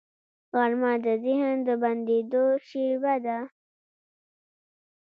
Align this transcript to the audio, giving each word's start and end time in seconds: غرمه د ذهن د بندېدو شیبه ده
غرمه 0.55 0.93
د 1.05 1.07
ذهن 1.25 1.55
د 1.67 1.69
بندېدو 1.81 2.43
شیبه 2.67 3.15
ده 3.25 3.39